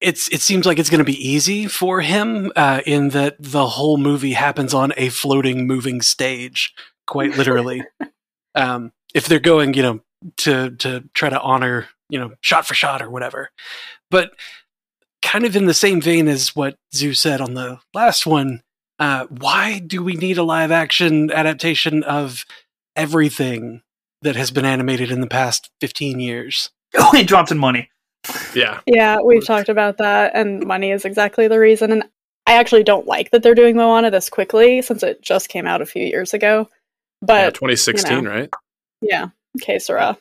[0.00, 3.66] it's it seems like it's going to be easy for him uh, in that the
[3.66, 6.74] whole movie happens on a floating, moving stage,
[7.06, 7.82] quite literally.
[8.54, 10.00] um, if they're going, you know,
[10.38, 13.50] to to try to honor, you know, shot for shot or whatever,
[14.10, 14.32] but
[15.22, 18.62] kind of in the same vein as what Zoo said on the last one.
[19.00, 22.44] Uh, why do we need a live action adaptation of
[22.96, 23.82] everything
[24.22, 26.70] that has been animated in the past 15 years?
[26.94, 27.90] Dwayne Johnson money.
[28.54, 28.80] Yeah.
[28.86, 31.92] Yeah, we've talked about that, and money is exactly the reason.
[31.92, 32.04] And
[32.46, 35.82] I actually don't like that they're doing Moana this quickly since it just came out
[35.82, 36.68] a few years ago.
[37.22, 38.30] yeah But 2016, you know.
[38.30, 38.50] right?
[39.00, 39.28] yeah,
[39.60, 40.18] okay, Sarah.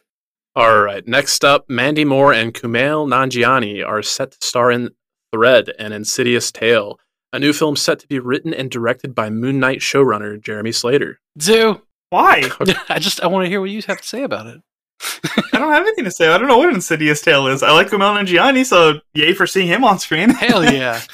[0.55, 1.07] All right.
[1.07, 4.89] Next up, Mandy Moore and Kumail Nanjiani are set to star in
[5.31, 6.99] Thread, an Insidious Tale,
[7.31, 11.19] a new film set to be written and directed by Moon Knight showrunner Jeremy Slater.
[11.39, 11.81] Zoo.
[12.09, 12.49] Why?
[12.89, 14.61] I just I want to hear what you have to say about it.
[15.53, 16.27] I don't have anything to say.
[16.27, 17.63] I don't know what Insidious Tale is.
[17.63, 20.29] I like Kumail Nanjiani, so yay for seeing him on screen.
[20.29, 21.01] Hell yeah.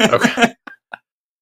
[0.00, 0.54] Okay.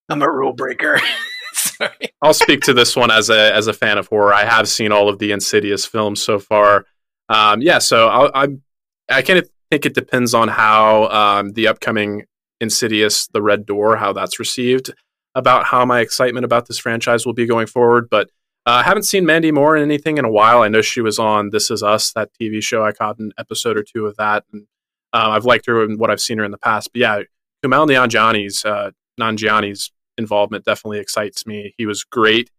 [0.08, 0.98] I'm a rule breaker.
[1.52, 1.90] Sorry.
[2.22, 4.32] I'll speak to this one as a as a fan of horror.
[4.32, 6.86] I have seen all of the Insidious films so far.
[7.28, 8.62] Um, yeah, so I'll, I'm
[9.10, 12.24] I kind of think it depends on how um, the upcoming
[12.60, 14.92] Insidious: The Red Door, how that's received,
[15.34, 18.08] about how my excitement about this franchise will be going forward.
[18.10, 18.30] But
[18.66, 20.62] uh, I haven't seen Mandy Moore in anything in a while.
[20.62, 22.84] I know she was on This Is Us, that TV show.
[22.84, 24.66] I caught an episode or two of that, and
[25.12, 26.90] uh, I've liked her in what I've seen her in the past.
[26.92, 27.20] But yeah,
[27.64, 31.74] Kumail Nanjiani's uh, Nanjiani's involvement definitely excites me.
[31.78, 32.50] He was great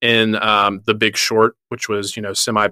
[0.00, 2.66] in um, The Big Short, which was you know semi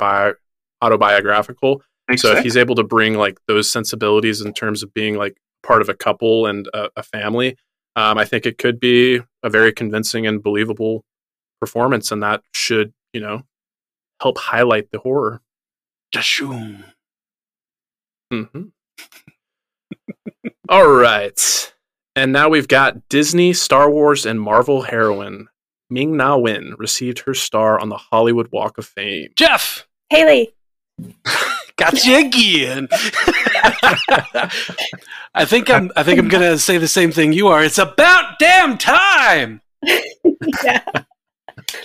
[0.80, 1.82] autobiographical.
[2.16, 5.82] So if he's able to bring like those sensibilities in terms of being like part
[5.82, 7.58] of a couple and a, a family,
[7.96, 11.04] um, I think it could be a very convincing and believable
[11.60, 13.42] performance, and that should you know
[14.20, 15.40] help highlight the horror.
[16.14, 16.84] Dashoom.
[18.32, 18.44] hmm
[20.68, 21.72] All right,
[22.16, 25.48] and now we've got Disney, Star Wars, and Marvel heroine
[25.90, 29.30] Ming Na Wen received her star on the Hollywood Walk of Fame.
[29.36, 29.86] Jeff.
[30.10, 30.54] Haley.
[31.76, 32.88] Got you again.
[35.32, 35.92] I think I'm.
[35.94, 37.62] I think I'm gonna say the same thing you are.
[37.62, 39.60] It's about damn time.
[40.64, 40.82] yeah.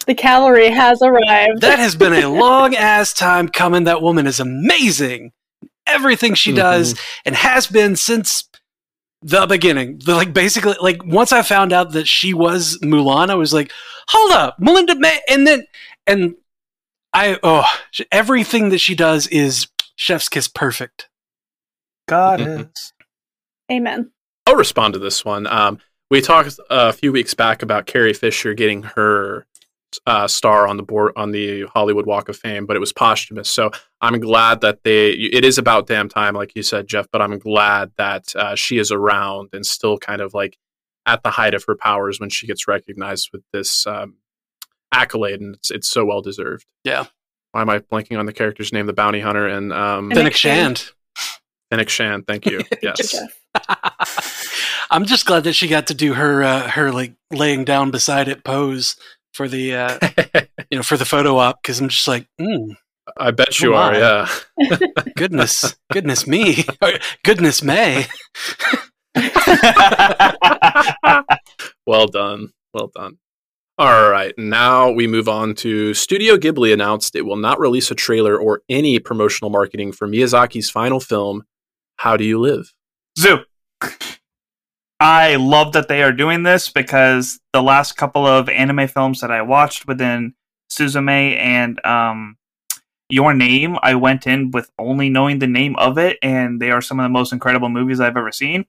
[0.06, 1.62] The cavalry has arrived.
[1.62, 3.86] That has been a long ass time coming.
[3.86, 5.32] That woman is amazing.
[5.86, 8.48] Everything she does and has been since
[9.22, 10.00] the beginning.
[10.06, 13.72] The, like basically, like once I found out that she was Mulan, I was like,
[14.08, 15.66] hold up, Melinda May, and then
[16.08, 16.36] and
[17.14, 17.66] I oh
[18.12, 21.10] everything that she does is chef's kiss perfect.
[22.08, 22.94] Goddess.
[23.72, 24.12] Amen.
[24.46, 25.48] I'll respond to this one.
[25.48, 25.80] Um,
[26.12, 29.46] we talked a few weeks back about Carrie Fisher getting her
[30.06, 33.50] uh, star on the board on the Hollywood Walk of Fame, but it was posthumous.
[33.50, 35.12] So I'm glad that they.
[35.12, 37.08] It is about damn time, like you said, Jeff.
[37.12, 40.58] But I'm glad that uh, she is around and still kind of like
[41.06, 44.16] at the height of her powers when she gets recognized with this um,
[44.92, 46.66] accolade, and it's it's so well deserved.
[46.84, 47.06] Yeah.
[47.52, 48.88] Why am I blanking on the character's name?
[48.88, 50.92] The bounty hunter and um, Fennec Fennec Shand.
[51.70, 52.24] Fennec Shan.
[52.28, 52.64] Thank you.
[52.82, 53.16] Yes.
[54.90, 58.28] I'm just glad that she got to do her uh, her like laying down beside
[58.28, 58.96] it pose
[59.34, 60.00] for the uh,
[60.72, 62.76] you know for the photo op because I'm just like mm,
[63.18, 63.92] I bet you Oh, are.
[63.92, 63.98] my.
[64.00, 64.30] Yeah.
[65.18, 66.64] goodness goodness me
[67.24, 68.06] goodness May
[71.86, 72.50] well done.
[72.74, 73.18] Well done.
[73.78, 74.34] All right.
[74.38, 78.62] Now we move on to Studio Ghibli announced it will not release a trailer or
[78.70, 81.44] any promotional marketing for Miyazaki's final film,
[81.98, 82.74] How Do You Live?
[83.18, 83.40] Zoo.
[85.00, 89.32] I love that they are doing this because the last couple of anime films that
[89.32, 90.34] I watched within
[90.72, 92.38] Suzume and um,
[93.10, 96.82] Your Name, I went in with only knowing the name of it, and they are
[96.82, 98.66] some of the most incredible movies I've ever seen.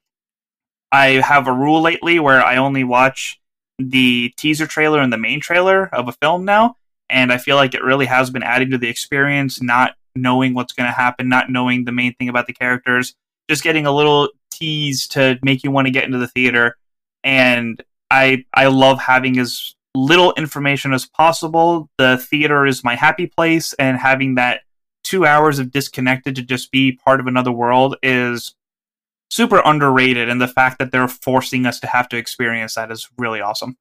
[0.91, 3.41] I have a rule lately where I only watch
[3.79, 6.77] the teaser trailer and the main trailer of a film now,
[7.09, 10.73] and I feel like it really has been adding to the experience, not knowing what's
[10.73, 13.15] going to happen, not knowing the main thing about the characters
[13.49, 16.77] just getting a little tease to make you want to get into the theater
[17.23, 23.27] and i i love having as little information as possible the theater is my happy
[23.27, 24.63] place and having that
[25.03, 28.55] two hours of disconnected to just be part of another world is
[29.31, 33.09] super underrated and the fact that they're forcing us to have to experience that is
[33.19, 33.77] really awesome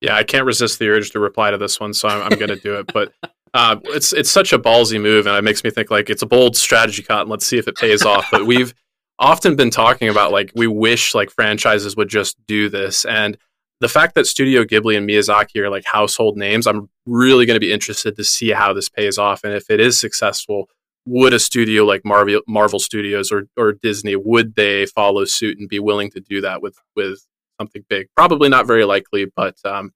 [0.00, 2.50] Yeah, I can't resist the urge to reply to this one, so I'm, I'm going
[2.50, 2.92] to do it.
[2.92, 3.12] But
[3.54, 6.26] uh, it's it's such a ballsy move, and it makes me think like it's a
[6.26, 8.26] bold strategy cut, and let's see if it pays off.
[8.30, 8.74] But we've
[9.18, 13.36] often been talking about like we wish like franchises would just do this, and
[13.80, 17.60] the fact that Studio Ghibli and Miyazaki are like household names, I'm really going to
[17.60, 20.68] be interested to see how this pays off, and if it is successful.
[21.08, 25.68] Would a studio like Marvel, Marvel Studios or, or Disney would they follow suit and
[25.68, 27.24] be willing to do that with with
[27.60, 28.08] something big?
[28.16, 29.92] Probably not very likely, but um,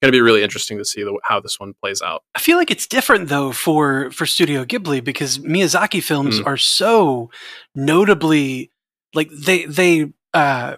[0.00, 2.22] going to be really interesting to see the, how this one plays out.
[2.34, 6.46] I feel like it's different though for for Studio Ghibli because Miyazaki films Mm.
[6.46, 7.30] are so
[7.74, 8.70] notably
[9.14, 10.76] like they they uh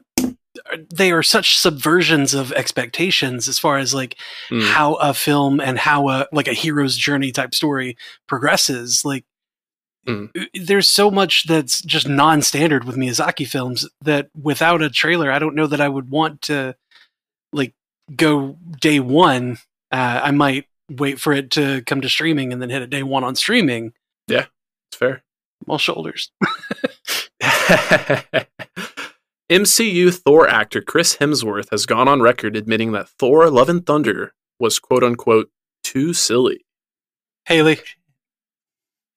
[0.94, 4.16] they are such subversions of expectations as far as like
[4.50, 4.62] Mm.
[4.72, 7.96] how a film and how a like a hero's journey type story
[8.28, 9.24] progresses like
[10.06, 10.30] mm.
[10.54, 15.54] there's so much that's just non-standard with Miyazaki films that without a trailer, I don't
[15.54, 16.74] know that I would want to
[17.52, 17.74] like
[18.15, 19.59] go day one.
[19.91, 23.03] Uh, I might wait for it to come to streaming and then hit a day
[23.03, 23.93] one on streaming.
[24.29, 24.47] Yeah,
[24.91, 25.23] it's fair.
[25.69, 26.31] All shoulders.
[29.53, 34.33] MCU Thor actor Chris Hemsworth has gone on record admitting that Thor Love and Thunder
[34.59, 35.51] was quote unquote
[35.85, 36.65] too silly.
[37.47, 37.79] Haley.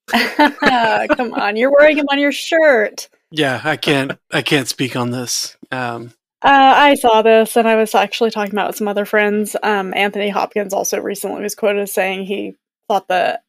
[0.11, 3.07] Come on, you're wearing him on your shirt.
[3.31, 5.55] Yeah, I can't I can't speak on this.
[5.71, 6.11] Um
[6.45, 9.55] uh, I saw this and I was actually talking about with some other friends.
[9.63, 12.55] Um, Anthony Hopkins also recently was quoted as saying he
[12.87, 13.41] thought the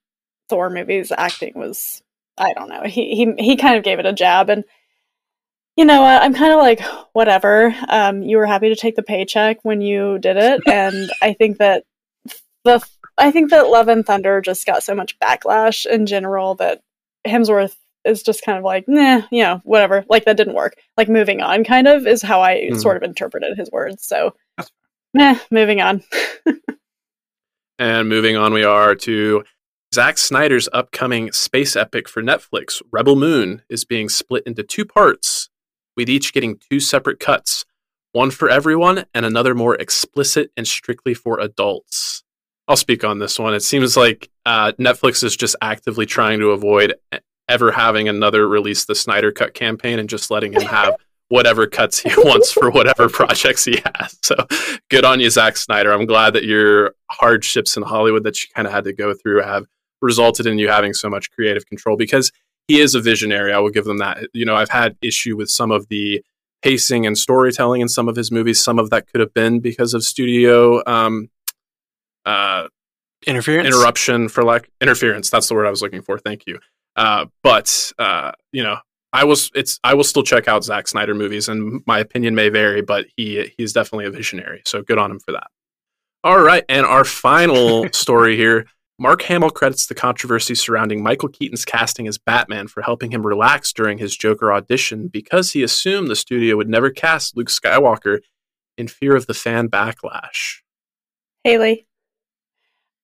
[0.48, 2.02] Thor movies acting was
[2.38, 2.82] I don't know.
[2.84, 4.64] He he he kind of gave it a jab and
[5.76, 6.02] you know?
[6.02, 6.80] I'm kind of like
[7.12, 7.74] whatever.
[7.88, 11.58] Um, you were happy to take the paycheck when you did it, and I think
[11.58, 11.84] that
[12.64, 12.82] the
[13.18, 16.80] I think that Love and Thunder just got so much backlash in general that
[17.26, 20.04] Hemsworth is just kind of like, nah, you know, whatever.
[20.08, 20.74] Like that didn't work.
[20.96, 22.80] Like moving on, kind of is how I mm.
[22.80, 24.06] sort of interpreted his words.
[24.06, 24.34] So,
[25.14, 26.02] nah, moving on.
[27.78, 29.44] and moving on, we are to
[29.94, 35.48] Zack Snyder's upcoming space epic for Netflix, Rebel Moon, is being split into two parts,
[35.96, 37.64] with each getting two separate cuts,
[38.12, 42.22] one for everyone and another more explicit and strictly for adults.
[42.68, 43.54] I'll speak on this one.
[43.54, 46.94] It seems like uh, Netflix is just actively trying to avoid
[47.48, 50.96] ever having another release the Snyder Cut campaign and just letting him have
[51.28, 54.18] whatever cuts he wants for whatever projects he has.
[54.22, 54.36] So
[54.90, 55.92] good on you, Zack Snyder.
[55.92, 59.42] I'm glad that your hardships in Hollywood that you kind of had to go through
[59.42, 59.66] have
[60.02, 62.30] resulted in you having so much creative control because
[62.68, 63.52] he is a visionary.
[63.52, 64.28] I will give them that.
[64.32, 66.22] You know, I've had issue with some of the
[66.62, 68.62] pacing and storytelling in some of his movies.
[68.62, 71.28] Some of that could have been because of studio um,
[72.24, 72.68] uh,
[73.26, 75.30] interference, interruption for lack interference.
[75.30, 76.18] That's the word I was looking for.
[76.18, 76.58] Thank you.
[76.96, 78.78] Uh, but uh, you know,
[79.12, 82.48] I was it's I will still check out Zack Snyder movies, and my opinion may
[82.48, 84.62] vary, but he he's definitely a visionary.
[84.66, 85.48] So good on him for that.
[86.24, 88.66] All right, and our final story here.
[88.98, 93.70] Mark Hamill credits the controversy surrounding Michael Keaton's casting as Batman for helping him relax
[93.70, 98.20] during his Joker audition because he assumed the studio would never cast Luke Skywalker
[98.78, 100.60] in fear of the fan backlash.
[101.44, 101.86] Haley,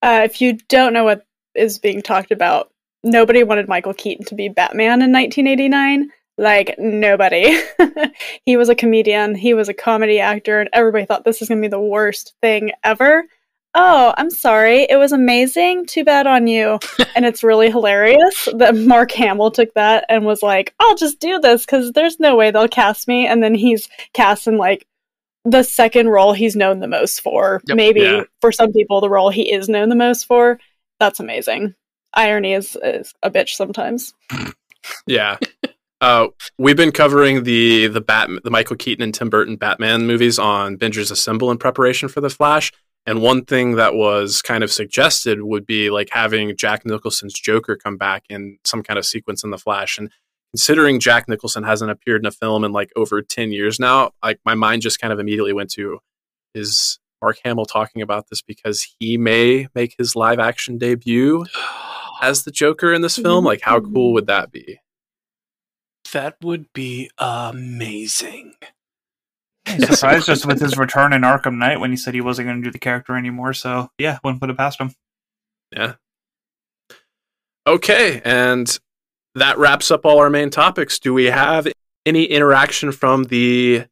[0.00, 2.71] uh, if you don't know what is being talked about,
[3.04, 6.10] nobody wanted Michael Keaton to be Batman in 1989.
[6.38, 7.60] Like, nobody.
[8.46, 11.60] he was a comedian, he was a comedy actor, and everybody thought this is going
[11.60, 13.24] to be the worst thing ever.
[13.74, 14.86] Oh, I'm sorry.
[14.90, 15.86] It was amazing.
[15.86, 16.78] Too bad on you.
[17.14, 21.38] and it's really hilarious that Mark Hamill took that and was like, I'll just do
[21.38, 23.26] this because there's no way they'll cast me.
[23.26, 24.86] And then he's cast in like
[25.44, 27.62] the second role he's known the most for.
[27.66, 27.76] Yep.
[27.76, 28.22] Maybe yeah.
[28.42, 30.60] for some people, the role he is known the most for.
[31.00, 31.74] That's amazing
[32.14, 34.14] irony is, is a bitch sometimes.
[35.06, 35.38] Yeah.
[36.02, 36.26] Uh,
[36.58, 40.76] we've been covering the the Bat the Michael Keaton and Tim Burton Batman movies on
[40.76, 42.72] Bingers Assemble in preparation for the Flash.
[43.06, 47.76] And one thing that was kind of suggested would be like having Jack Nicholson's Joker
[47.76, 49.96] come back in some kind of sequence in the Flash.
[49.96, 50.10] And
[50.50, 54.40] considering Jack Nicholson hasn't appeared in a film in like over ten years now, like
[54.44, 56.00] my mind just kind of immediately went to
[56.52, 61.44] is Mark Hamill talking about this because he may make his live action debut
[62.22, 63.44] as the Joker in this film?
[63.44, 64.78] Like, how cool would that be?
[66.12, 68.54] That would be amazing.
[69.66, 72.64] surprised just with his return in Arkham Knight when he said he wasn't going to
[72.64, 73.52] do the character anymore.
[73.52, 74.94] So yeah, wouldn't put it past him.
[75.70, 75.94] Yeah.
[77.66, 78.78] Okay, and
[79.34, 80.98] that wraps up all our main topics.
[80.98, 81.68] Do we have
[82.04, 83.84] any interaction from the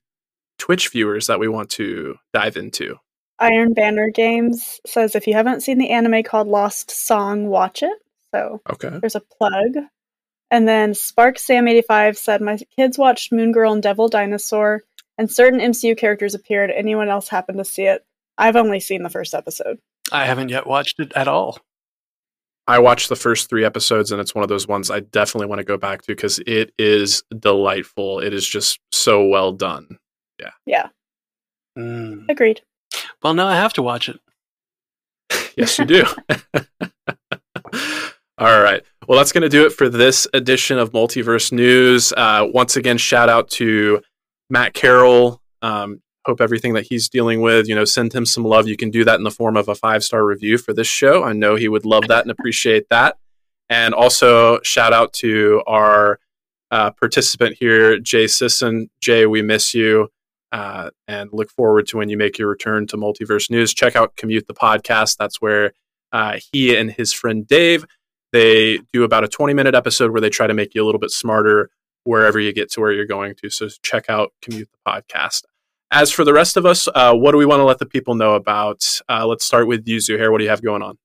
[0.58, 2.96] Twitch viewers that we want to dive into?
[3.38, 7.98] Iron Banner Games says if you haven't seen the anime called Lost Song, watch it.
[8.34, 8.98] So okay.
[9.00, 9.76] there's a plug.
[10.50, 14.82] And then Spark Sam 85 said, My kids watched Moon Girl and Devil Dinosaur,
[15.16, 16.70] and certain MCU characters appeared.
[16.70, 18.04] Anyone else happen to see it?
[18.36, 19.78] I've only seen the first episode.
[20.10, 21.58] I haven't yet watched it at all.
[22.66, 25.60] I watched the first three episodes, and it's one of those ones I definitely want
[25.60, 28.20] to go back to because it is delightful.
[28.20, 29.98] It is just so well done.
[30.38, 30.50] Yeah.
[30.66, 30.88] Yeah.
[31.78, 32.28] Mm.
[32.28, 32.62] Agreed.
[33.22, 34.20] Well, now I have to watch it.
[35.56, 36.04] yes, you do.
[38.40, 38.82] All right.
[39.06, 42.10] Well, that's going to do it for this edition of Multiverse News.
[42.16, 44.00] Uh, once again, shout out to
[44.48, 45.42] Matt Carroll.
[45.60, 48.66] Um, hope everything that he's dealing with, you know, send him some love.
[48.66, 51.22] You can do that in the form of a five star review for this show.
[51.22, 53.18] I know he would love that and appreciate that.
[53.68, 56.18] And also, shout out to our
[56.70, 58.88] uh, participant here, Jay Sisson.
[59.02, 60.08] Jay, we miss you.
[60.50, 63.74] Uh, and look forward to when you make your return to Multiverse News.
[63.74, 65.18] Check out Commute the podcast.
[65.18, 65.72] That's where
[66.10, 67.84] uh, he and his friend Dave
[68.32, 71.00] They do about a 20 minute episode where they try to make you a little
[71.00, 71.70] bit smarter
[72.04, 73.50] wherever you get to where you're going to.
[73.50, 75.44] So check out Commute the Podcast.
[75.90, 78.14] As for the rest of us, uh, what do we want to let the people
[78.14, 79.00] know about?
[79.08, 80.30] Uh, let's start with you, Zuhair.
[80.30, 80.98] What do you have going on?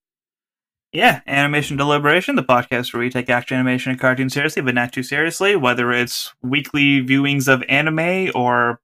[0.92, 4.94] Yeah, Animation Deliberation, the podcast where we take action animation and cartoon seriously, but not
[4.94, 8.80] too seriously, whether it's weekly viewings of anime or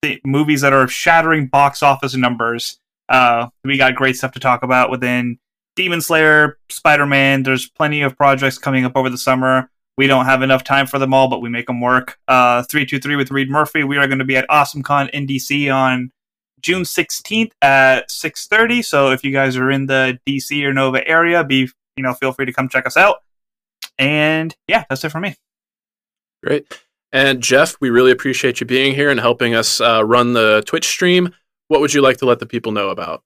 [0.00, 2.78] the movies that are shattering box office numbers.
[3.08, 5.38] Uh, we got great stuff to talk about within
[5.76, 7.42] Demon Slayer, Spider Man.
[7.42, 9.70] There's plenty of projects coming up over the summer.
[9.96, 12.18] We don't have enough time for them all, but we make them work.
[12.26, 13.84] Uh, 323 with Reed Murphy.
[13.84, 16.10] We are going to be at AwesomeCon in DC on
[16.60, 18.84] June 16th at 6:30.
[18.84, 22.32] So if you guys are in the DC or Nova area, be you know feel
[22.32, 23.18] free to come check us out.
[23.98, 25.36] And yeah, that's it for me.
[26.42, 26.80] Great.
[27.12, 30.86] And Jeff, we really appreciate you being here and helping us uh, run the Twitch
[30.86, 31.32] stream.
[31.68, 33.22] What would you like to let the people know about?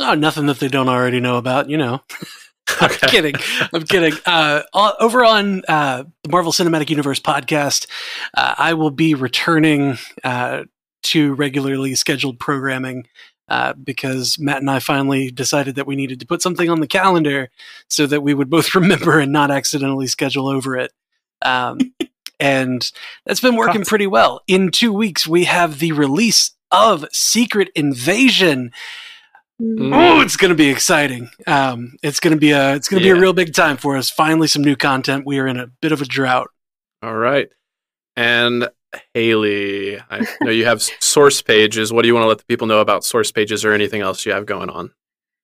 [0.00, 2.02] Oh, nothing that they don't already know about, you know.
[2.80, 3.34] I'm kidding.
[3.72, 4.14] I'm kidding.
[4.24, 7.86] Uh, over on uh, the Marvel Cinematic Universe podcast,
[8.34, 10.64] uh, I will be returning uh,
[11.04, 13.06] to regularly scheduled programming
[13.48, 16.86] uh, because Matt and I finally decided that we needed to put something on the
[16.86, 17.50] calendar
[17.88, 20.92] so that we would both remember and not accidentally schedule over it.
[21.42, 21.78] Um,
[22.40, 22.90] and
[23.26, 24.40] that's been working pretty well.
[24.46, 28.72] In two weeks, we have the release of Secret Invasion.
[29.62, 29.94] Mm.
[29.94, 31.30] Oh, it's going to be exciting.
[31.46, 33.14] Um, it's going to be a it's going to yeah.
[33.14, 34.10] be a real big time for us.
[34.10, 35.24] Finally, some new content.
[35.26, 36.48] We are in a bit of a drought.
[37.02, 37.48] All right,
[38.16, 38.68] and
[39.12, 41.92] Haley, I know you have source pages.
[41.92, 44.26] What do you want to let the people know about source pages or anything else
[44.26, 44.92] you have going on?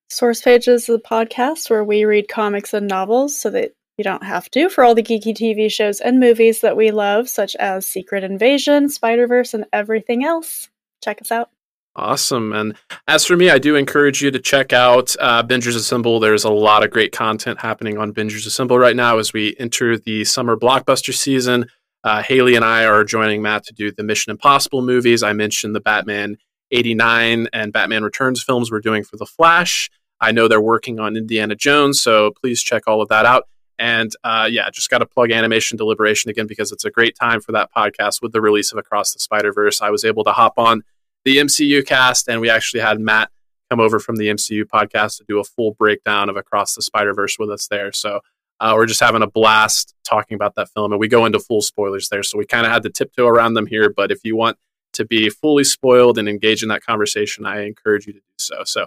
[0.08, 4.24] Source pages is a podcast where we read comics and novels so that you don't
[4.24, 7.86] have to for all the geeky TV shows and movies that we love, such as
[7.86, 10.68] Secret Invasion, Spider Verse, and everything else.
[11.04, 11.50] Check us out.
[11.97, 12.53] Awesome.
[12.53, 12.76] And
[13.09, 16.20] as for me, I do encourage you to check out uh, Bingers Assemble.
[16.20, 19.99] There's a lot of great content happening on Bingers Assemble right now as we enter
[19.99, 21.66] the summer blockbuster season.
[22.05, 25.22] Uh, Haley and I are joining Matt to do the Mission Impossible movies.
[25.22, 26.38] I mentioned the Batman
[26.70, 29.91] 89 and Batman Returns films we're doing for The Flash.
[30.20, 33.49] I know they're working on Indiana Jones, so please check all of that out.
[33.78, 37.41] And uh, yeah, just got to plug Animation Deliberation again because it's a great time
[37.41, 39.80] for that podcast with the release of Across the Spider Verse.
[39.80, 40.82] I was able to hop on
[41.24, 43.30] the MCU cast, and we actually had Matt
[43.70, 47.14] come over from the MCU podcast to do a full breakdown of Across the Spider
[47.14, 47.92] Verse with us there.
[47.92, 48.20] So
[48.58, 51.62] uh, we're just having a blast talking about that film, and we go into full
[51.62, 52.22] spoilers there.
[52.22, 53.90] So we kind of had to tiptoe around them here.
[53.94, 54.58] But if you want
[54.92, 58.64] to be fully spoiled and engage in that conversation, I encourage you to do so.
[58.64, 58.86] So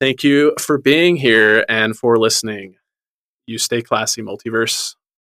[0.00, 2.76] thank you for being here and for listening.
[3.46, 4.96] You stay classy, multiverse.